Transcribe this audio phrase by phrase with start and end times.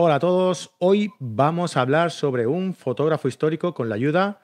[0.00, 4.40] Hola a todos, hoy vamos a hablar sobre un fotógrafo histórico con la ayuda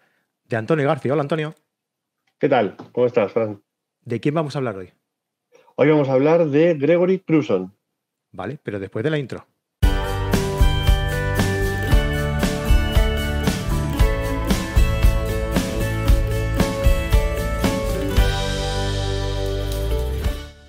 [0.47, 1.13] de Antonio García.
[1.13, 1.55] Hola Antonio.
[2.41, 2.77] ¿Qué tal?
[2.91, 3.63] ¿Cómo estás, Fran?
[4.01, 4.93] ¿De quién vamos a hablar hoy?
[5.77, 7.73] Hoy vamos a hablar de Gregory Crewson.
[8.33, 9.47] Vale, pero después de la intro.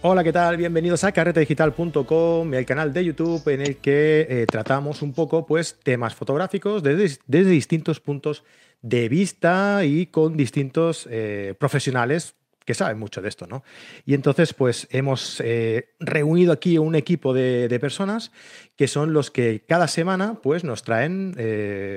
[0.07, 0.55] Hola, ¿qué tal?
[0.55, 5.79] Bienvenidos a carretedigital.com, el canal de YouTube en el que eh, tratamos un poco pues,
[5.81, 8.43] temas fotográficos desde, distintos puntos
[8.83, 13.63] de vista y con distintos eh, profesionales que saben mucho de esto, ¿no?
[14.05, 18.31] Y entonces, pues hemos eh, reunido aquí un equipo de, de, personas
[18.75, 21.35] que son los que cada semana, pues nos traen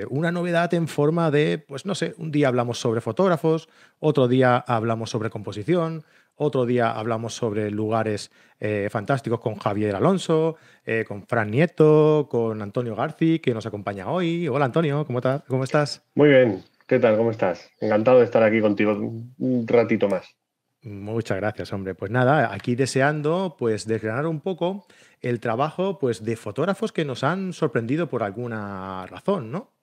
[0.09, 3.69] una novedad en forma de, pues no sé, un día hablamos sobre fotógrafos,
[3.99, 6.05] otro día hablamos sobre composición,
[6.39, 12.61] otro día hablamos sobre lugares eh, fantásticos con Javier Alonso, eh, con Fran Nieto, con
[12.61, 14.47] Antonio Garci, que nos acompaña hoy.
[14.47, 16.01] Hola Antonio, ¿cómo, ¿cómo estás?
[16.15, 17.17] Muy bien, ¿qué tal?
[17.17, 17.69] ¿Cómo estás?
[17.79, 18.93] Encantado de estar aquí contigo
[19.37, 20.35] un ratito más.
[20.81, 21.93] Muchas gracias, hombre.
[21.93, 24.87] Pues nada, aquí deseando pues desgranar un poco
[25.19, 29.73] el trabajo pues de fotógrafos que nos han sorprendido por alguna razón, ¿no?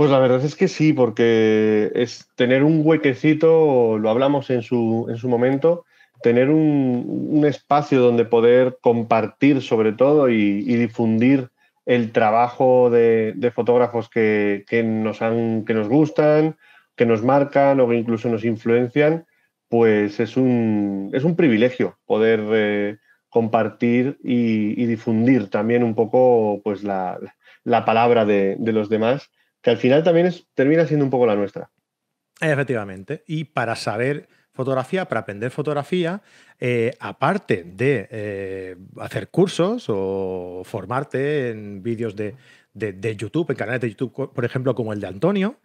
[0.00, 5.06] Pues la verdad es que sí, porque es tener un huequecito, lo hablamos en su,
[5.10, 5.84] en su momento,
[6.22, 11.50] tener un, un, espacio donde poder compartir sobre todo y, difundir
[11.84, 16.56] el trabajo de, de fotógrafos que, que, nos han, que nos gustan,
[16.96, 19.26] que nos marcan o que incluso nos influencian,
[19.68, 22.96] pues es un, es un privilegio poder eh,
[23.28, 27.18] compartir y, y, difundir también un poco pues la,
[27.64, 29.30] la palabra de, de los demás
[29.62, 31.70] que al final también es, termina siendo un poco la nuestra.
[32.40, 33.22] Efectivamente.
[33.26, 36.22] Y para saber fotografía, para aprender fotografía,
[36.58, 42.34] eh, aparte de eh, hacer cursos o formarte en vídeos de,
[42.74, 45.56] de, de, YouTube, en canales de YouTube, por ejemplo, como el de Antonio,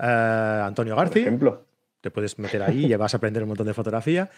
[0.00, 1.24] eh, Antonio García.
[1.24, 1.66] Por ejemplo.
[2.00, 4.30] Te puedes meter ahí y vas a aprender un montón de fotografía.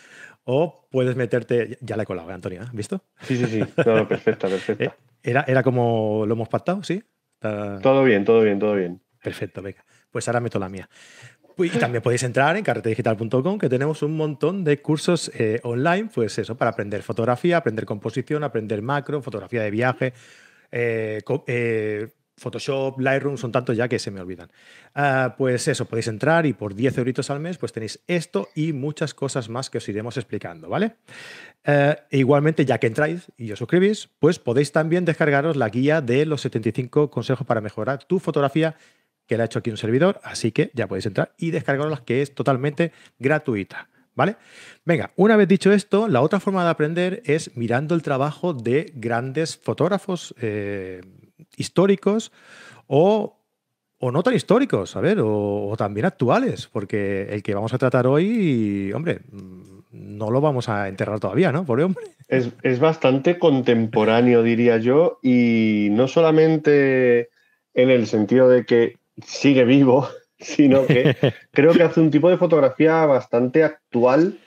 [0.45, 1.77] O puedes meterte.
[1.83, 3.03] Ya la he colado, Antonio, ¿has visto?
[3.21, 3.65] Sí, sí, sí.
[3.85, 4.97] No, perfecta, perfecta.
[5.23, 7.03] Era, era como lo hemos pactado, ¿sí?
[7.38, 7.78] Está...
[7.81, 9.00] Todo bien, todo bien, todo bien.
[9.22, 9.84] Perfecto, venga.
[10.10, 10.88] Pues ahora meto la mía.
[11.56, 16.38] Y también podéis entrar en carretedigital.com, que tenemos un montón de cursos eh, online, pues
[16.38, 20.12] eso, para aprender fotografía, aprender composición, aprender macro, fotografía de viaje,
[20.71, 24.50] eh, eh, Photoshop, Lightroom, son tantos ya que se me olvidan.
[24.97, 28.72] Uh, pues eso, podéis entrar y por 10 euritos al mes pues tenéis esto y
[28.72, 30.97] muchas cosas más que os iremos explicando, ¿vale?
[31.66, 36.00] Uh, e igualmente, ya que entráis y os suscribís, pues podéis también descargaros la guía
[36.00, 38.76] de los 75 consejos para mejorar tu fotografía
[39.26, 42.22] que la ha hecho aquí un servidor, así que ya podéis entrar y descargarlas, que
[42.22, 43.88] es totalmente gratuita.
[44.15, 44.34] ¿Vale?
[44.84, 48.91] Venga, una vez dicho esto, la otra forma de aprender es mirando el trabajo de
[48.97, 51.03] grandes fotógrafos eh,
[51.57, 52.33] históricos
[52.87, 53.39] o,
[53.99, 57.79] o, no tan históricos, a ver, o, o, también actuales, porque el que vamos a
[57.79, 59.21] tratar hoy, hombre,
[59.91, 61.65] no lo vamos a enterrar todavía, ¿no?
[61.65, 62.05] Por hombre.
[62.29, 67.31] Es, es bastante contemporáneo, diría yo, y no solamente
[67.75, 71.17] en el sentido de que sigue vivo, sino que
[71.53, 74.39] creo que hace un tipo de fotografía bastante actual,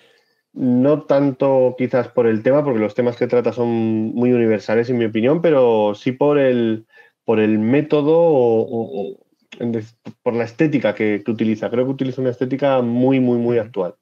[0.54, 4.98] no tanto quizás por el tema, porque los temas que trata son muy universales en
[4.98, 6.86] mi opinión, pero sí por el,
[7.24, 9.18] por el método o, o, o
[10.24, 11.70] por la estética que, que, utiliza.
[11.70, 13.96] Creo que utiliza una estética muy, muy, muy actual.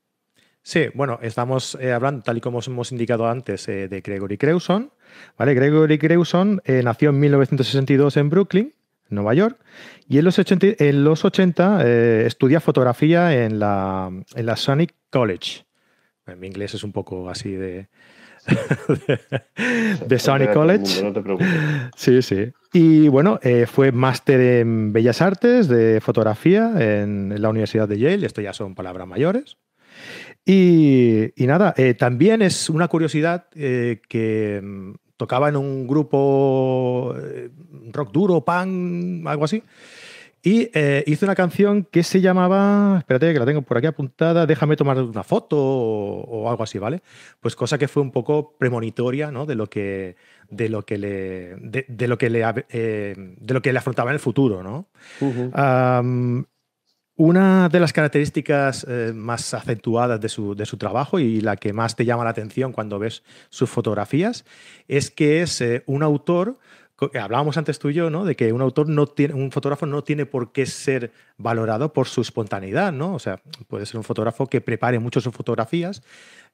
[0.62, 4.38] Sí, bueno, estamos eh, hablando, tal y como os hemos indicado antes, eh, de Gregory
[4.38, 4.92] Crewson.
[5.38, 5.54] ¿vale?
[5.54, 8.74] Gregory Crewson eh, nació en 1962 en Brooklyn
[9.10, 9.60] Nueva York.
[10.08, 11.84] Y en los 80, en los 80
[12.28, 15.64] estudia fotografía en la, en la Sonic College.
[16.32, 17.88] En mi inglés es un poco así de,
[19.08, 19.20] de,
[20.06, 21.04] de Sonic College.
[21.04, 21.50] No te preocupes.
[21.96, 22.52] Sí, sí.
[22.74, 28.26] Y bueno, eh, fue máster en Bellas Artes de fotografía en, la Universidad de Yale.
[28.26, 29.58] Esto ya son palabras mayores.
[30.46, 34.62] Y, y nada, eh, también es una curiosidad eh, que
[35.18, 37.14] tocaba en un grupo
[37.92, 39.64] rock duro, punk, algo así.
[40.42, 44.46] Y eh, hizo una canción que se llamaba, espérate que la tengo por aquí apuntada,
[44.46, 47.02] déjame tomar una foto o, o, algo así, ¿vale?
[47.42, 49.46] Pues cosa que fue un poco premonitoria, ¿no?
[49.46, 50.16] De lo que,
[50.50, 54.12] de lo que le, de, de lo que le, eh, de lo que le afrontaba
[54.12, 54.88] en el futuro, ¿no?
[55.20, 56.00] Uh -huh.
[56.02, 56.46] um,
[57.18, 61.74] una de las características eh, más acentuadas de su, de su, trabajo y la que
[61.74, 64.46] más te llama la atención cuando ves sus fotografías
[64.88, 66.60] es que es un autor,
[67.20, 68.26] hablábamos antes tú y yo, ¿no?
[68.26, 72.08] De que un autor no tiene, un fotógrafo no tiene por qué ser valorado por
[72.08, 73.14] su espontaneidad, ¿no?
[73.14, 76.04] O sea, puede ser un fotógrafo que prepare mucho sus fotografías,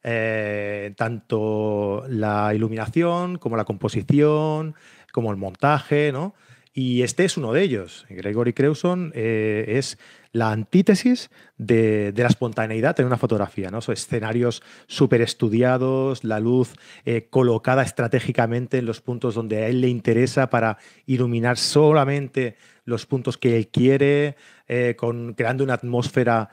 [0.04, 4.76] eh, tanto la iluminación como la composición,
[5.12, 6.36] como el montaje, ¿no?
[6.78, 8.06] Y este es uno de ellos.
[8.10, 9.98] Gregory Crewson eh, es
[10.34, 13.80] la antítesis de, la espontaneidad en una fotografía, ¿no?
[13.80, 16.74] Escenarios súper estudiados, la luz
[17.06, 23.06] eh, colocada estratégicamente en los puntos donde a él le interesa para iluminar solamente los
[23.06, 24.36] puntos que él quiere,
[24.68, 26.50] eh, con, creando una atmósfera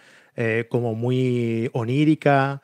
[0.71, 2.63] como muy onírica.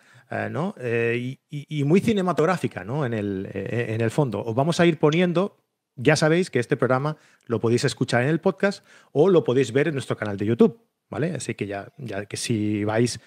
[0.51, 0.75] ¿no?
[0.81, 3.05] y, muy cinematográfica ¿no?
[3.05, 4.43] en, el, en el fondo.
[4.43, 5.57] Os vamos a ir poniendo
[5.99, 7.17] ya sabéis que este programa
[7.47, 10.81] lo podéis escuchar en el podcast o lo podéis ver en nuestro canal de YouTube,
[11.11, 11.35] ¿vale?
[11.35, 13.21] Así que ya, ya que si vais,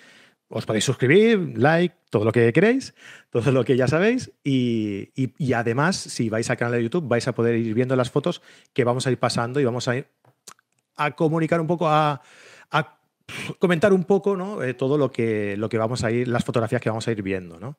[0.47, 2.95] os podéis suscribir, like, todo lo que queréis,
[3.29, 4.31] todo lo que ya sabéis.
[4.43, 5.11] Y,
[5.53, 8.41] además, si vais al canal de YouTube, vais a poder ir viendo las fotos
[8.73, 10.07] que vamos a ir pasando y vamos a ir
[10.95, 12.21] a comunicar un poco, a,
[13.59, 14.61] comentar un poco ¿no?
[14.61, 17.21] Eh, todo lo que, lo que vamos a ir, las fotografías que vamos a ir
[17.21, 17.59] viendo.
[17.59, 17.77] ¿no?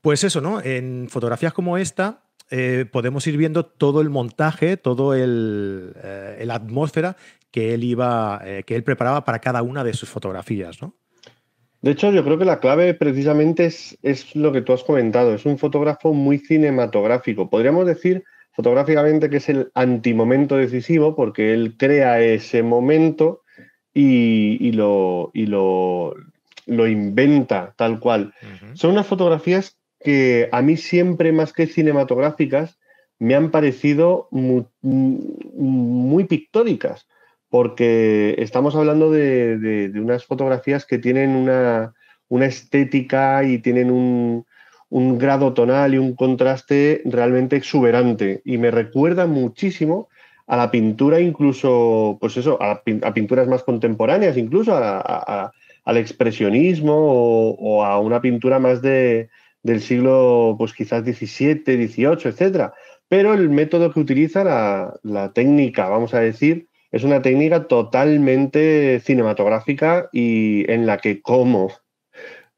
[0.00, 0.60] Pues eso, ¿no?
[0.62, 6.54] En fotografías como esta, eh, podemos ir viendo todo el montaje, todo el, eh, la
[6.54, 7.16] atmósfera
[7.50, 10.94] que él iba, eh, que él preparaba para cada una de sus fotografías, ¿no?
[11.82, 15.32] De hecho, yo creo que la clave precisamente es, es lo que tú has comentado.
[15.32, 17.48] Es un fotógrafo muy cinematográfico.
[17.48, 23.42] Podríamos decir fotográficamente que es el antimomento decisivo porque él crea ese momento
[23.94, 26.14] y, lo, y lo,
[26.66, 28.34] lo, inventa tal cual.
[28.74, 32.78] Son unas fotografías que a mí siempre, más que cinematográficas,
[33.20, 37.06] me han parecido muy, pictóricas,
[37.50, 41.94] porque estamos hablando de, unas fotografías que tienen una,
[42.30, 44.46] estética y tienen un,
[45.18, 48.40] grado tonal y un contraste realmente exuberante.
[48.44, 50.08] Y me recuerda muchísimo
[50.46, 58.00] a la pintura, incluso, pues eso, a, pinturas más contemporáneas, incluso al expresionismo o, a
[58.00, 59.28] una pintura más de,
[59.62, 62.74] del siglo, pues quizás XVII, XVIII, etcétera.
[63.08, 64.44] Pero el método que utiliza,
[65.02, 71.72] la, técnica, vamos a decir, es una técnica totalmente cinematográfica y en la que como,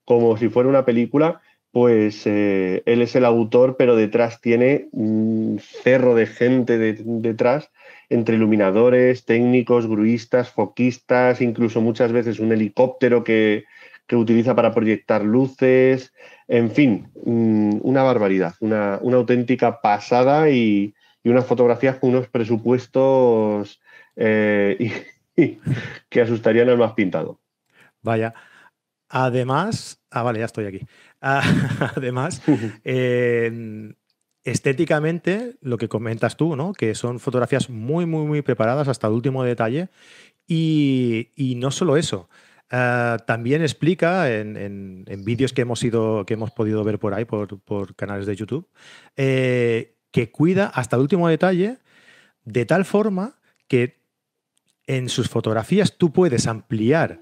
[0.05, 1.41] como si fuera una película,
[1.71, 7.71] pues eh, él es el autor, pero detrás tiene un cerro de gente detrás,
[8.11, 13.65] entre iluminadores, técnicos, gruistas, foquistas, incluso muchas veces un helicóptero que,
[14.07, 16.13] que utiliza para proyectar luces,
[16.53, 20.95] en fin, mm, una barbaridad, una, auténtica pasada y,
[21.25, 23.81] unas fotografías con unos presupuestos
[24.17, 25.07] eh,
[26.11, 27.41] que asustarían al más pintado.
[28.03, 28.35] Vaya.
[29.09, 30.81] Además, ah, vale, ya estoy aquí.
[31.21, 32.43] además,
[34.45, 36.75] estéticamente, lo que comentas tú, ¿no?
[36.75, 39.89] Que son fotografías muy, muy, muy preparadas hasta el último detalle.
[40.47, 42.29] Y, y no solo eso.
[42.75, 47.95] Ah, también explica en, vídeos que hemos, ido, que hemos podido ver por ahí, por,
[47.97, 48.67] canales de YouTube,
[49.15, 51.81] eh, que cuida hasta el último detalle
[52.47, 53.35] de tal forma
[53.69, 54.01] que
[54.87, 57.21] en sus fotografías tú puedes ampliar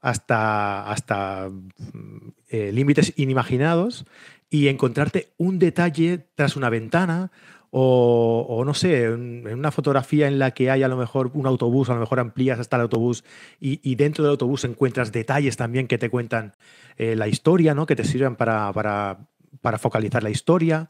[0.00, 4.06] hasta, hasta mm, eh, límites inimaginados
[4.48, 7.30] y encontrarte un detalle tras una ventana
[7.76, 11.90] o, no sé, en una fotografía en la que hay a lo mejor un autobús,
[11.90, 13.24] a lo mejor amplías hasta el autobús
[13.58, 16.54] y, dentro del autobús encuentras detalles también que te cuentan
[16.98, 17.84] eh, la historia, ¿no?
[17.84, 20.88] que te sirven para, para, focalizar la historia.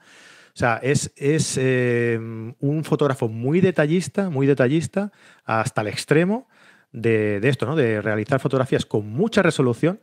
[0.49, 5.11] O sea, es, es eh, un fotógrafo muy detallista, muy detallista,
[5.47, 6.49] hasta el extremo
[6.93, 7.77] de, de, esto, ¿no?
[7.77, 10.01] De realizar fotografías con mucha resolución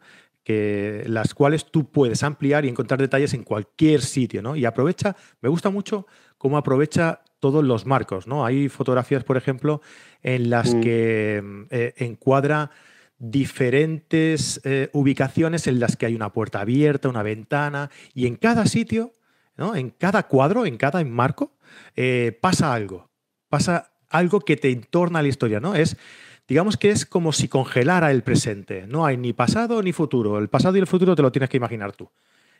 [0.51, 4.55] que las cuales tú puedes ampliar y encontrar detalles en cualquier sitio, ¿no?
[4.55, 8.45] Y aprovecha, me gusta mucho cómo aprovecha todos los marcos, ¿no?
[8.45, 9.81] Hay fotografías, por ejemplo,
[10.21, 10.81] en las mm.
[10.81, 12.71] que eh, encuadra
[13.17, 18.65] diferentes eh, ubicaciones en las que hay una puerta abierta, una ventana, y en cada
[18.65, 19.15] sitio,
[19.55, 19.75] ¿no?
[19.75, 21.55] En cada cuadro, en cada marco,
[21.95, 23.09] eh, pasa algo,
[23.49, 25.75] pasa algo que te entorna la historia, ¿no?
[25.75, 25.97] Es
[26.51, 28.83] digamos que es como si congelara el presente.
[28.85, 30.37] No hay ni pasado ni futuro.
[30.37, 32.09] El pasado y el futuro te lo tienes que imaginar tú.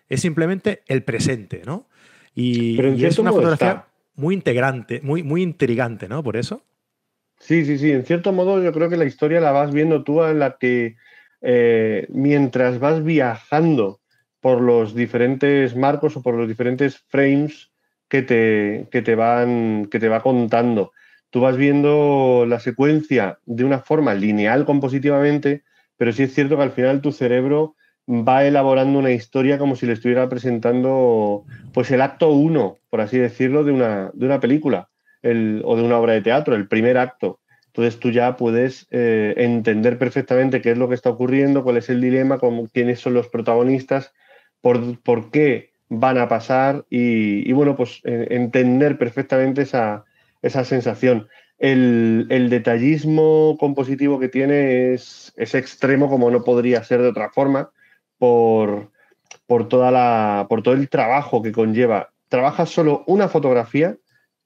[0.08, 1.90] Es simplemente el presente, ¿no?
[2.34, 3.84] Y, es una fotografía
[4.16, 6.24] muy integrante, muy, muy intrigante, ¿no?
[6.24, 6.64] Por eso.
[7.38, 7.92] Sí, sí, sí.
[7.92, 10.96] En cierto modo, yo creo que la historia la vas viendo tú en la que
[11.42, 14.00] eh, mientras vas viajando
[14.40, 17.72] por los diferentes marcos o por los diferentes frames
[18.08, 20.94] que te, que te, van, que te va contando
[21.32, 25.64] tú vas viendo la secuencia de una forma lineal compositivamente,
[25.98, 27.76] pero sí es cierto que al final tu cerebro
[28.08, 33.18] va elaborando una historia como si le estuviera presentando pues el acto uno, por así
[33.18, 34.90] decirlo, de una, de una película
[35.24, 35.28] o
[35.76, 37.40] de una obra de teatro, el primer acto.
[37.68, 41.90] Entonces tú ya puedes eh, entender perfectamente qué es lo que está ocurriendo, cuál es
[41.90, 42.40] el dilema,
[42.74, 44.14] quiénes son los protagonistas,
[44.60, 50.06] por, por qué van a pasar y, bueno, pues entender perfectamente esa,
[50.50, 51.28] sensación.
[51.58, 57.72] El, detallismo compositivo que tiene es, extremo como no podría ser de otra forma
[58.18, 58.92] por,
[59.46, 62.10] por, toda la, por todo el trabajo que conlleva.
[62.30, 63.98] Trabaja solo una fotografía,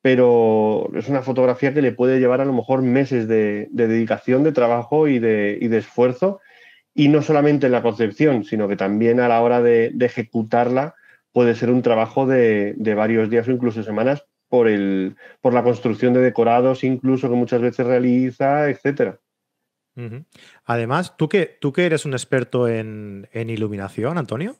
[0.02, 4.52] pero es una fotografía que le puede llevar a lo mejor meses de, dedicación, de
[4.52, 6.42] trabajo y de, y de esfuerzo
[6.98, 10.96] y no solamente en la concepción, sino que también a la hora de, ejecutarla
[11.34, 14.26] puede ser un trabajo de, varios días o incluso semanas
[14.56, 19.20] por, el, por la construcción de decorados, incluso que muchas veces realiza, etcétera.
[20.64, 24.56] Además, tú que, tú que eres un experto en, iluminación, Antonio,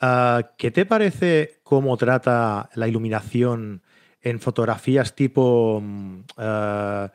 [0.00, 3.82] ah, ¿qué te parece cómo trata la iluminación
[4.20, 7.10] en fotografías tipo mm, ah,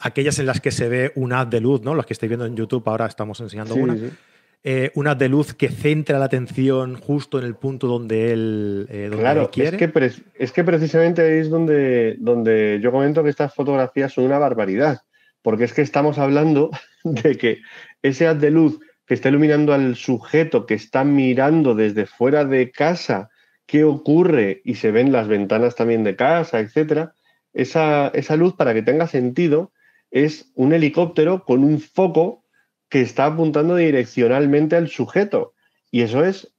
[0.00, 1.94] aquellas en las que se ve un haz de luz, ¿no?
[1.94, 3.96] Las que estáis viendo en YouTube, ahora estamos enseñando una.
[4.68, 8.88] Eh, un haz de luz que centra la atención justo en el punto donde él,
[8.90, 9.76] eh, claro, quiere.
[9.76, 14.40] Es que, es que precisamente es donde, donde yo comento que estas fotografías son una
[14.40, 15.02] barbaridad,
[15.40, 16.72] porque es que estamos hablando
[17.04, 17.60] de que
[18.02, 22.72] ese haz de luz que está iluminando al sujeto que está mirando desde fuera de
[22.72, 23.30] casa
[23.66, 27.12] qué ocurre y se ven las ventanas también de casa, etcétera,
[27.52, 29.70] esa, esa luz, para que tenga sentido,
[30.10, 32.42] es un helicóptero con un foco
[32.88, 35.54] que está apuntando direccionalmente al sujeto.
[35.90, 36.52] Y eso es,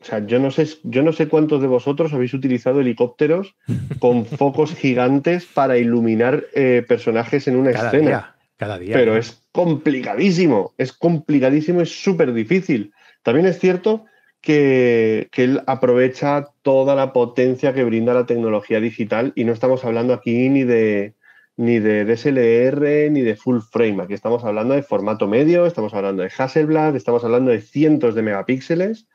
[0.00, 3.54] o sea, yo no sé, yo no sé cuántos de vosotros habéis utilizado helicópteros
[3.98, 8.36] con focos gigantes para iluminar eh, personajes en una escena.
[8.56, 8.94] cada día.
[8.94, 12.92] Pero es complicadísimo, es complicadísimo, es súper difícil.
[13.22, 14.04] También es cierto
[14.40, 19.84] que, que, él aprovecha toda la potencia que brinda la tecnología digital y no estamos
[19.84, 21.14] hablando aquí ni de,
[21.58, 24.04] ni de DSLR ni de full frame.
[24.04, 28.22] Aquí estamos hablando de formato medio, estamos hablando de Hasselblad, estamos hablando de cientos de
[28.22, 29.08] megapíxeles,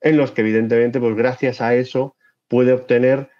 [0.00, 2.14] en los que evidentemente, pues gracias a eso
[2.46, 3.30] puede obtener,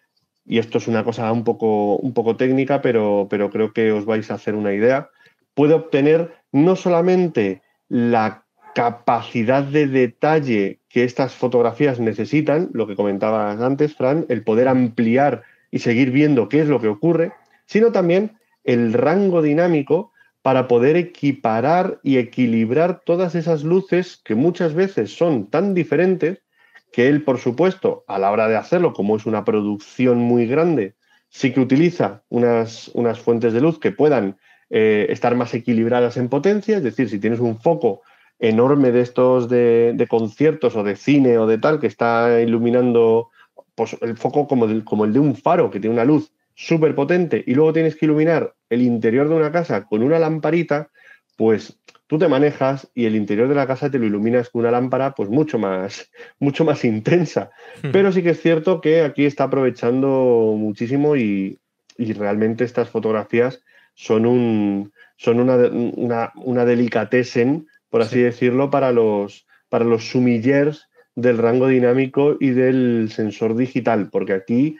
[0.45, 4.07] y esto es una cosa un poco, un poco técnica, pero, pero creo que os
[4.07, 5.09] vais a hacer una idea,
[5.55, 8.45] puede obtener no solamente la
[8.75, 15.45] capacidad de detalle que estas fotografías necesitan, lo que comentabas antes, Fran, el poder ampliar
[15.71, 17.33] y seguir viendo qué es lo que ocurre,
[17.73, 20.13] sino también el rango dinámico
[20.43, 26.43] para poder equiparar y equilibrar todas esas luces que muchas veces son tan diferentes
[26.93, 30.97] que él, por supuesto, a la hora de hacerlo, como es una producción muy grande,
[31.31, 34.37] sí que utiliza unas, unas fuentes de luz que puedan
[34.69, 38.03] eh, estar más equilibradas en potencia, es decir, si tienes un foco
[38.39, 43.31] enorme de estos de, conciertos o de cine o de tal que está iluminando
[43.75, 47.43] pues, el foco como, como el de un faro que tiene una luz súper potente
[47.47, 50.91] y luego tienes que iluminar el interior de una casa con una lamparita,
[51.37, 54.71] pues tú te manejas y el interior de la casa te lo iluminas con una
[54.71, 57.51] lámpara pues mucho más, mucho más intensa.
[57.83, 57.91] Hmm.
[57.93, 61.59] Pero sí que es cierto que aquí está aprovechando muchísimo y,
[61.99, 63.63] realmente estas fotografías
[63.95, 70.89] son, un, son una, una, una delicatessen, por así decirlo, para los, para los sumillers
[71.15, 74.77] del rango dinámico y del sensor digital, porque aquí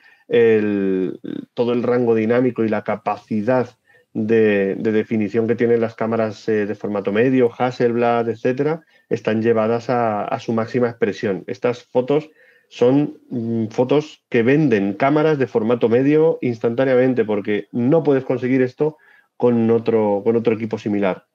[1.55, 3.69] todo el rango dinámico y la capacidad
[4.15, 10.39] de, definición que tienen las cámaras eh, de formato medio, Hasselblad, etcétera, están llevadas a,
[10.41, 11.45] su máxima expresión.
[11.47, 12.31] Estas fotos
[12.69, 18.97] son mm, fotos que venden cámaras de formato medio instantáneamente, porque no puedes conseguir esto
[19.37, 21.27] con otro, con otro equipo similar.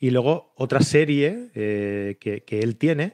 [0.00, 3.12] Y luego otra serie eh, que, él tiene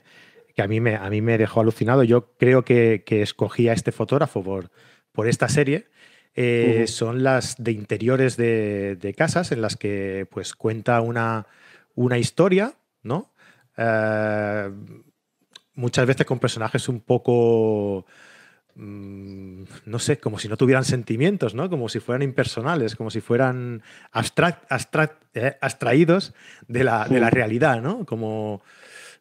[0.58, 2.02] que a mí me, a mí me dejó alucinado.
[2.02, 4.72] Yo creo que, que escogí a este fotógrafo por,
[5.12, 5.86] por esta serie.
[6.34, 11.46] Eh, son las de interiores de, casas en las que pues cuenta una,
[11.94, 12.74] una historia,
[13.04, 13.30] ¿no?
[13.76, 14.68] Eh,
[15.74, 18.04] muchas veces con personajes un poco
[18.74, 21.70] mm, no sé, como si no tuvieran sentimientos, ¿no?
[21.70, 24.64] Como si fueran impersonales, como si fueran abstract,
[25.34, 26.34] eh, abstraídos
[26.66, 28.04] de la, de la, realidad, ¿no?
[28.04, 28.60] Como,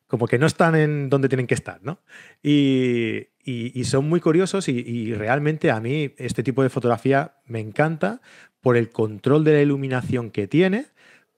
[0.07, 1.99] como que no están en donde tienen que estar, ¿no?
[2.41, 3.27] Y,
[3.83, 8.21] son muy curiosos y, realmente a mí este tipo de fotografía me encanta
[8.61, 10.87] por el control de la iluminación que tiene,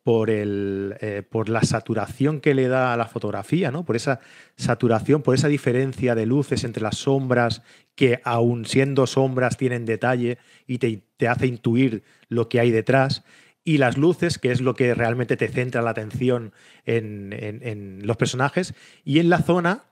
[0.01, 3.85] por, el, eh, por la saturación que le da a la fotografía, ¿no?
[3.85, 4.21] Por esa
[4.55, 7.61] saturación, por esa diferencia de luces entre las sombras
[7.93, 13.23] que aun siendo sombras tienen detalle y te, te hace intuir lo que hay detrás
[13.63, 16.53] y las luces, que es lo que realmente te centra la atención
[16.85, 18.73] en, los personajes,
[19.03, 19.85] y en la zona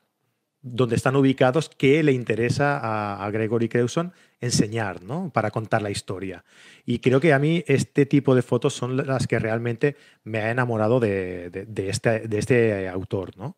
[0.62, 5.32] donde están ubicados que le interesa a, Gregory Crewson enseñar, ¿no?
[5.32, 6.44] Para contar la historia.
[6.86, 10.52] Y creo que a mí este tipo de fotos son las que realmente me ha
[10.52, 13.56] enamorado de, este, de este, autor, ¿no?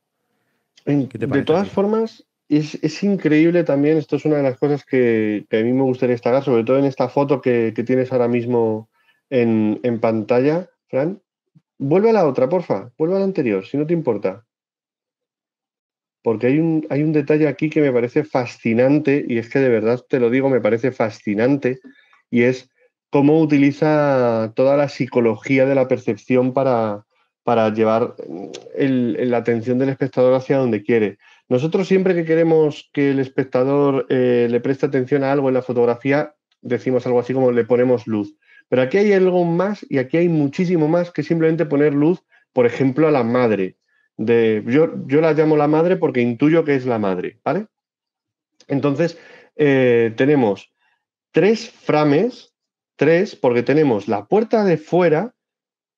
[0.85, 5.71] de todas formas, es, increíble también, esto es una de las cosas que, a mí
[5.71, 8.89] me gustaría destacar, sobre todo en esta foto que, tienes ahora mismo
[9.29, 11.21] en, pantalla, Fran.
[11.77, 14.45] Vuelve a la otra, porfa, vuelve a la anterior, si no te importa.
[16.21, 19.69] Porque hay un, hay un detalle aquí que me parece fascinante, y es que de
[19.69, 21.79] verdad te lo digo, me parece fascinante,
[22.29, 22.69] y es
[23.09, 27.05] cómo utiliza toda la psicología de la percepción para,
[27.43, 28.15] para llevar
[28.77, 31.17] la atención del espectador hacia donde quiere.
[31.47, 35.63] Nosotros siempre que queremos que el espectador eh, le preste atención a algo en la
[35.63, 38.35] fotografía, decimos algo así como le ponemos luz.
[38.69, 42.23] Pero aquí hay algo más y aquí hay muchísimo más que simplemente poner luz,
[42.53, 43.77] por ejemplo, a la madre.
[44.15, 47.67] De, yo, yo la llamo la madre porque intuyo que es la madre, ¿vale?
[48.67, 49.17] Entonces,
[49.55, 50.71] eh, tenemos
[51.31, 52.53] tres frames,
[52.95, 55.35] tres, porque tenemos la puerta de fuera,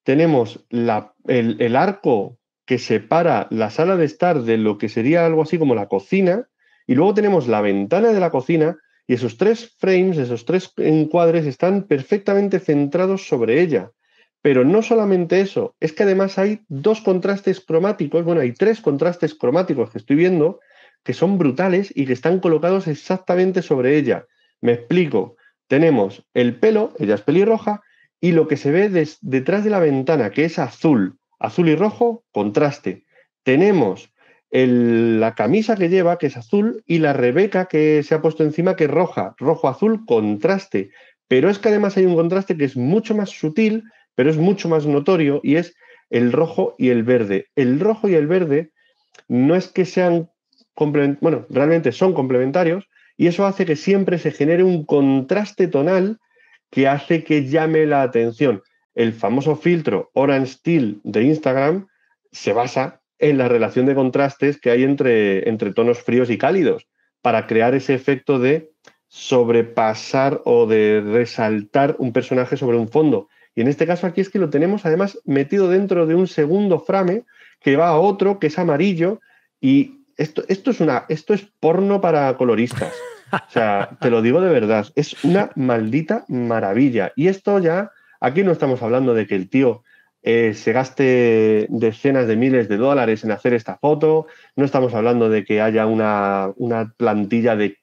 [0.04, 5.60] tenemos el, arco que separa la sala de estar de lo que sería algo así
[5.60, 6.48] como la cocina,
[6.88, 8.78] y luego tenemos la ventana de la cocina,
[9.08, 13.92] y esos tres frames, esos tres encuadres están perfectamente centrados sobre ella.
[14.42, 19.36] Pero no solamente eso, es que además hay dos contrastes cromáticos, bueno, hay tres contrastes
[19.36, 20.60] cromáticos que estoy viendo
[21.04, 24.26] que son brutales y que están colocados exactamente sobre ella.
[24.62, 25.36] Me explico.
[25.68, 27.82] Tenemos el pelo, ella es pelirroja,
[28.20, 28.90] y lo que se ve
[29.22, 33.06] detrás de la ventana, que es azul, azul y rojo, contraste.
[33.44, 34.14] Tenemos
[34.52, 38.76] la camisa que lleva, que es azul, y la Rebeca que se ha puesto encima,
[38.76, 40.92] que es roja, rojo-azul, contraste.
[41.28, 43.84] Pero es que además hay un contraste que es mucho más sutil,
[44.16, 45.74] pero es mucho más notorio, y es
[46.10, 47.48] el rojo y el verde.
[47.56, 48.72] El rojo y el verde
[49.30, 50.30] no es que sean,
[50.76, 56.20] bueno, realmente son complementarios, y eso hace que siempre se genere un contraste tonal
[56.70, 58.62] que hace que llame la atención.
[58.96, 61.88] El famoso filtro Orange Steel de Instagram
[62.32, 66.88] se basa en la relación de contrastes que hay entre, entre tonos fríos y cálidos
[67.22, 68.72] para crear ese efecto de
[69.08, 73.30] sobrepasar o de resaltar un personaje sobre un fondo.
[73.56, 76.80] Y en este caso aquí es que lo tenemos además metido dentro de un segundo
[76.80, 77.26] frame
[77.60, 79.20] que va a otro que es amarillo
[79.60, 82.94] y esto, esto, es, una, esto es porno para coloristas.
[83.32, 87.14] O sea, te lo digo de verdad, es una maldita maravilla.
[87.16, 89.84] Y esto ya, aquí no estamos hablando de que el tío
[90.24, 95.30] eh, se gaste decenas de miles de dólares en hacer esta foto, no estamos hablando
[95.30, 96.54] de que haya una,
[96.98, 97.78] plantilla de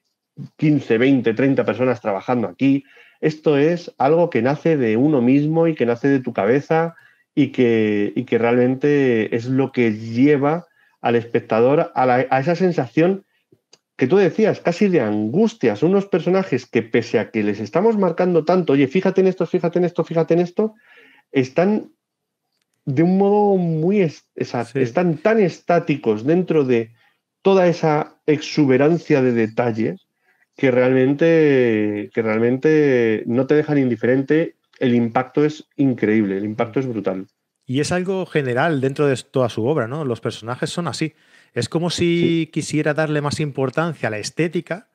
[0.55, 2.85] 15, 20, 30 personas trabajando aquí.
[3.19, 6.95] Esto es algo que nace de uno mismo y que nace de tu cabeza
[7.35, 10.67] y que, y que realmente es lo que lleva
[11.01, 13.25] al espectador a, a esa sensación
[13.97, 15.75] que tú decías, casi de angustia.
[15.75, 19.45] Son unos personajes que pese a que les estamos marcando tanto, oye, fíjate en esto,
[19.45, 20.75] fíjate en esto, fíjate en esto,
[21.33, 21.91] están
[22.93, 24.01] de un modo muy...
[24.35, 26.91] Están tan estáticos dentro de
[27.41, 30.07] toda esa exuberancia de detalles
[30.57, 34.55] que realmente, que realmente no te dejan indiferente.
[34.79, 37.27] El impacto es increíble, el impacto es brutal.
[37.65, 40.03] Y es algo general dentro de toda su obra, ¿no?
[40.03, 41.13] Los personajes son así.
[41.53, 44.89] Es como si quisiera darle más importancia a la estética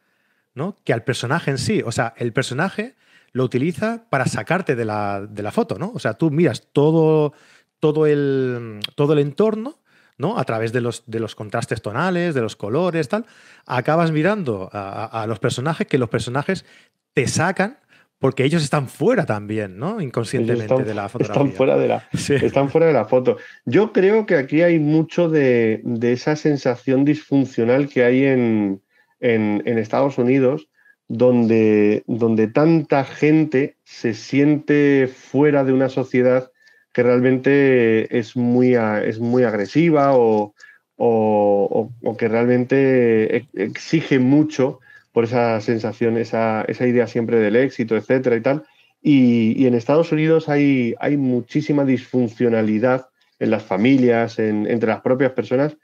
[0.55, 0.77] ¿no?
[0.85, 1.83] que al personaje en sí.
[1.85, 2.95] O sea, el personaje
[3.33, 5.91] lo utiliza para sacarte de la, foto, ¿no?
[5.93, 7.33] O sea, tú miras todo,
[7.81, 9.79] todo, el, todo el entorno,
[10.19, 10.39] ¿no?
[10.39, 13.27] A través de los, de los contrastes tonales, de los colores, tal.
[13.67, 16.65] Acabas mirando a, los personajes, que los personajes
[17.13, 17.79] te sacan
[18.19, 20.01] porque ellos están fuera también, ¿no?
[20.01, 21.43] Inconscientemente de la fotografía.
[21.43, 23.37] Están fuera de la, están fuera de la foto.
[23.67, 28.81] Yo creo que aquí hay mucho de, esa sensación disfuncional que hay en,
[29.21, 30.69] Estados Unidos,
[31.09, 36.51] donde, donde tanta gente se siente fuera de una sociedad
[36.95, 40.55] que realmente es muy, es muy agresiva o,
[40.97, 44.81] o que realmente exige mucho
[45.15, 48.65] por esa sensación, esa, idea siempre del éxito, etcétera y tal.
[49.01, 53.07] Y, en Estados Unidos hay, hay muchísima disfuncionalidad
[53.39, 55.77] en las familias, entre las propias personas.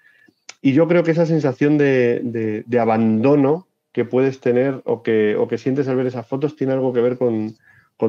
[0.61, 5.59] Y yo creo que esa sensación de, abandono que puedes tener o que, o que
[5.59, 7.55] sientes al ver esas fotos tiene algo que ver con,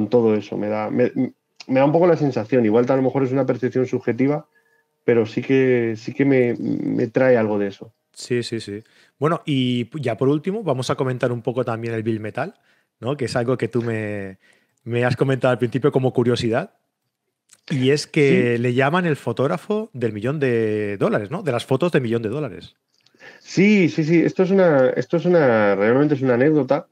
[0.09, 0.57] todo eso.
[0.57, 0.89] Me da,
[1.67, 4.47] da un poco la sensación, igual a lo mejor es una percepción subjetiva,
[5.03, 7.93] pero sí que, sí que me, me trae algo de eso.
[8.13, 8.83] Sí, sí, sí.
[9.19, 12.53] Bueno, y ya por último, vamos a comentar un poco también el Bill Metal,
[12.99, 13.17] ¿no?
[13.17, 14.37] Que es algo que tú me,
[15.03, 16.75] has comentado al principio como curiosidad.
[17.69, 21.43] Y es que le llaman el fotógrafo del millón de dólares, ¿no?
[21.43, 22.75] De las fotos de millón de dólares.
[23.39, 24.19] Sí, sí, sí.
[24.19, 26.87] Esto es una, esto es una, realmente es una anécdota.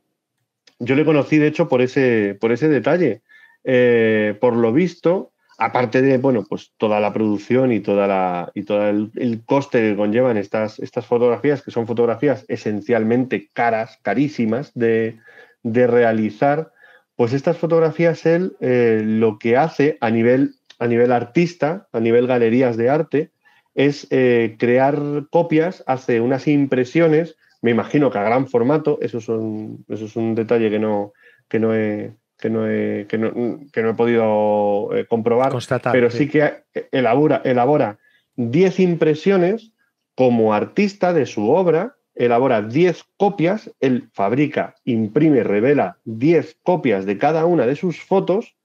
[0.77, 3.21] Yo le conocí, de hecho, por ese, por ese detalle.
[3.63, 8.63] Eh, por lo visto, aparte de, bueno, pues toda la producción y, toda la, y
[8.63, 15.19] todo el, coste que conllevan estas, estas fotografías, que son fotografías esencialmente caras, carísimas de,
[15.63, 16.71] realizar,
[17.17, 22.27] pues estas fotografías él eh, lo que hace a nivel, a nivel artista, a nivel
[22.27, 23.31] galerías de arte,
[23.75, 24.97] es eh, crear
[25.29, 30.79] copias, hace unas impresiones, me imagino que a gran formato, eso, es un detalle que
[30.79, 31.11] no,
[31.49, 33.31] que no he, que no he, que no,
[33.75, 35.51] he podido eh, comprobar,
[35.91, 37.99] pero sí, que elabora, elabora
[38.37, 39.73] 10 impresiones
[40.15, 47.17] como artista de su obra, elabora 10 copias, él fabrica, imprime, revela 10 copias de
[47.17, 48.55] cada una de sus fotos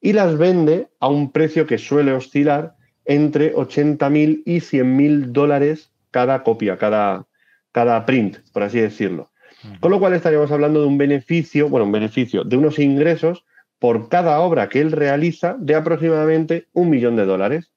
[0.00, 2.74] y las vende a un precio que suele oscilar
[3.06, 7.26] entre 80.000 y 100.000 dólares cada copia, cada,
[7.72, 9.31] cada print, por así decirlo.
[9.80, 13.44] Con lo cual estaríamos hablando de un beneficio, bueno, un beneficio, de unos ingresos
[13.78, 17.72] por cada obra que él realiza de aproximadamente un millón de dólares.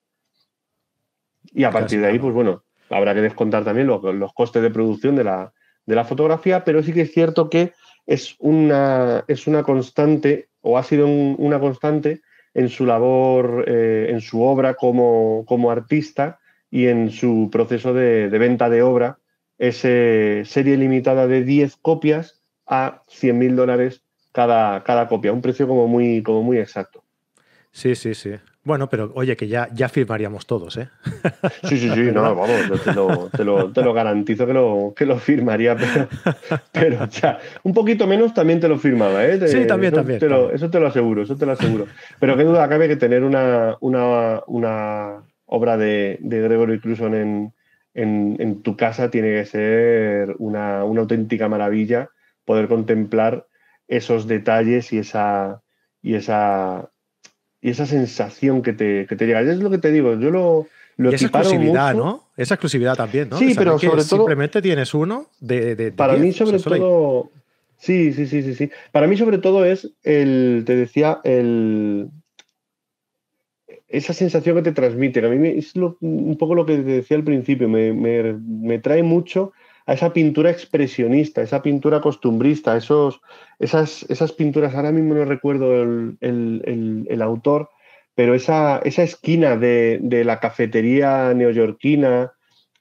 [1.54, 5.16] Y a partir de ahí, pues bueno, habrá que descontar también los, costes de producción
[5.16, 5.54] de la,
[5.86, 7.74] de la, fotografía, pero sí que es cierto que
[8.06, 12.22] es una, es una constante, o ha sido una constante
[12.54, 18.30] en su labor, eh, en su obra como, como, artista y en su proceso de,
[18.30, 19.20] de venta de obra
[19.58, 25.68] ese serie limitada de 10 copias a 100 mil dólares cada, cada copia, un precio
[25.68, 27.04] como muy, como muy exacto.
[27.72, 28.32] Sí, sí, sí.
[28.64, 30.90] Bueno, pero oye, que ya, ya firmaríamos todos, ¿eh?
[31.64, 32.50] Sí, sí, sí, no, vamos,
[32.84, 36.08] te lo, te, lo, te lo, garantizo que lo, que lo firmaría, pero,
[36.72, 39.48] pero ya, un poquito menos también te lo firmaba, ¿eh?
[39.48, 40.20] sí, también, también,
[40.54, 41.86] Eso te lo aseguro, eso te lo aseguro.
[42.20, 47.54] Pero qué duda cabe que tener una, una, una obra de, de Gregory Cluson en,
[47.96, 52.10] en, tu casa tiene que ser una, auténtica maravilla
[52.44, 53.48] poder contemplar
[53.88, 55.62] esos detalles y esa,
[56.02, 56.92] y esa,
[57.62, 59.42] y esa sensación que te, que te llega.
[59.42, 62.26] Es lo que te digo, yo lo, lo y esa exclusividad, ¿no?
[62.38, 63.38] Esa exclusividad también, ¿no?
[63.38, 64.20] Sí, pero sobre todo.
[64.20, 65.94] Simplemente tienes uno de.
[65.96, 67.32] para mí, sobre todo.
[67.78, 68.72] Sí, sí, sí, sí, sí.
[68.92, 70.64] Para mí, sobre todo, es el.
[70.66, 72.10] Te decía, el
[73.98, 77.18] esa sensación que te transmite, que a mí es un poco lo que te decía
[77.18, 79.54] al principio, me, trae mucho
[79.86, 83.22] a esa pintura expresionista, esa pintura costumbrista, esos,
[83.60, 87.70] esas, esas pinturas, ahora mismo no recuerdo el, autor,
[88.16, 92.34] pero esa, esa esquina de, la cafetería neoyorquina,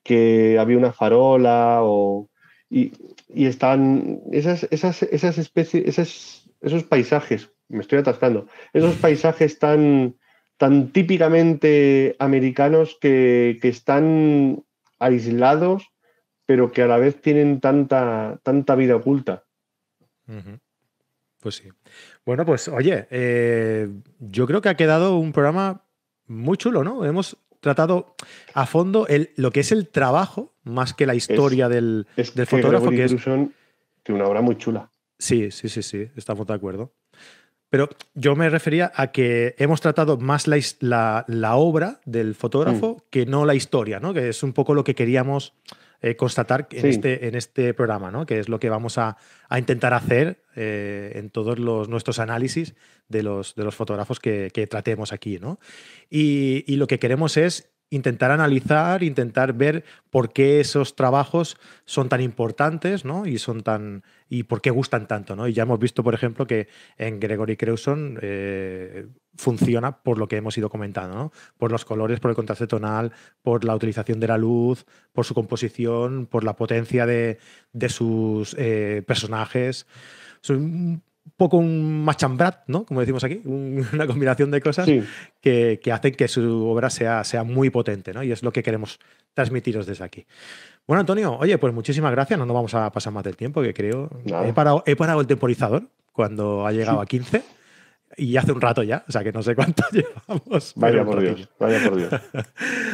[0.02, 2.28] que había una farola o,
[2.68, 2.92] y,
[3.34, 10.16] están esas, esas, esas especies, esos paisajes, me estoy atascando, esos paisajes tan
[10.56, 14.64] tan típicamente americanos que, están
[14.98, 15.88] aislados,
[16.46, 19.44] pero que a la vez tienen tanta, tanta vida oculta.
[21.40, 21.68] Pues sí.
[22.24, 23.88] Bueno, pues oye, eh,
[24.18, 25.84] yo creo que ha quedado un programa
[26.26, 27.04] muy chulo, ¿no?
[27.04, 28.14] Hemos tratado
[28.54, 32.06] a fondo el, lo que es el trabajo más que la historia del,
[32.46, 32.90] fotógrafo.
[32.90, 33.14] Que es
[34.08, 34.90] una obra muy chula.
[35.18, 36.92] Sí, sí, sí, sí, estamos de acuerdo.
[37.74, 41.24] Pero yo me refería a que hemos tratado más la,
[41.56, 43.02] obra del fotógrafo mm.
[43.10, 44.14] que no la historia, ¿no?
[44.14, 45.54] Que es un poco lo que queríamos
[46.00, 48.26] eh, constatar en, este, en este programa, ¿no?
[48.26, 49.16] Que es lo que vamos a,
[49.58, 52.76] intentar hacer eh, en todos los, nuestros análisis
[53.08, 55.58] de los, de los fotógrafos que, tratemos aquí, ¿no?
[56.08, 62.20] y lo que queremos es intentar analizar, intentar ver por qué esos trabajos son tan
[62.20, 63.26] importantes, ¿no?
[63.26, 65.46] Y son tan y por qué gustan tanto, ¿no?
[65.46, 70.36] Y ya hemos visto, por ejemplo, que en Gregory Crewson eh, funciona por lo que
[70.36, 71.32] hemos ido comentando, ¿no?
[71.56, 75.34] Por los colores, por el contraste tonal, por la utilización de la luz, por su
[75.34, 77.38] composición, por la potencia de,
[77.88, 79.86] sus eh, personajes.
[80.40, 81.02] Son
[81.36, 82.84] poco un machambrat, ¿no?
[82.84, 84.88] Como decimos aquí, una combinación de cosas
[85.40, 88.22] que, hacen que su obra sea, sea muy potente, ¿no?
[88.22, 88.98] Y es lo que queremos
[89.34, 90.26] transmitiros desde aquí.
[90.86, 92.38] Bueno, Antonio, oye, pues muchísimas gracias.
[92.38, 94.10] No nos vamos a pasar más del tiempo, que creo.
[94.44, 97.42] He parado, he parado, el temporizador cuando ha llegado a 15
[98.16, 100.72] y hace un rato ya, o sea que no sé cuánto llevamos.
[100.76, 102.12] Vaya por Dios, vaya por Dios.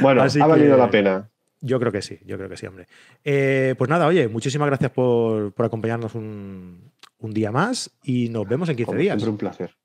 [0.00, 1.28] Bueno, ha valido la pena.
[1.62, 2.86] Yo creo que sí, yo creo que sí, hombre.
[3.22, 6.89] Eh, pues nada, oye, muchísimas gracias por, por acompañarnos un,
[7.20, 9.14] un día más y nos vemos en 15 Como días.
[9.16, 9.76] Siempre un placer.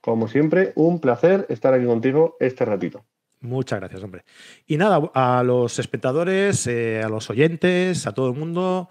[0.00, 3.04] Como siempre, un placer estar aquí contigo este ratito.
[3.40, 4.24] Muchas gracias, hombre.
[4.66, 8.88] Y nada, a los espectadores, eh, a los oyentes, a todo el mundo,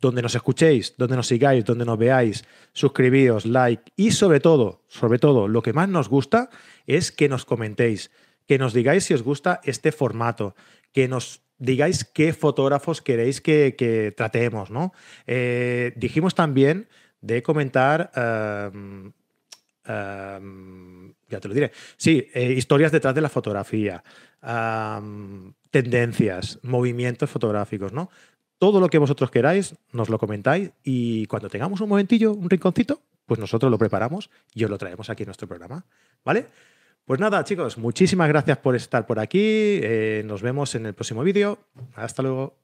[0.00, 5.18] donde nos escuchéis, donde nos sigáis, donde nos veáis, suscribíos, like y sobre todo, sobre
[5.18, 6.50] todo, lo que más nos gusta
[6.86, 8.10] es que nos comentéis,
[8.46, 10.54] que nos digáis si os gusta este formato,
[10.92, 14.92] que nos digáis qué fotógrafos queréis que, tratemos, ¿no?
[15.26, 16.88] Eh, dijimos también
[17.20, 18.10] de comentar
[21.28, 21.72] ya te lo diré.
[21.96, 24.02] Sí, eh, historias detrás de la fotografía,
[25.70, 28.10] tendencias, movimientos fotográficos, ¿no?
[28.58, 33.00] Todo lo que vosotros queráis, nos lo comentáis y cuando tengamos un momentillo, un rinconcito,
[33.24, 35.84] pues nosotros lo preparamos y os lo traemos aquí en nuestro programa.
[36.24, 36.46] ¿Vale?
[37.04, 39.40] Pues nada, chicos, muchísimas gracias por estar por aquí.
[39.40, 41.58] Eh, nos vemos en el próximo vídeo.
[41.94, 42.56] Hasta luego.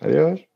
[0.00, 0.47] Adiós.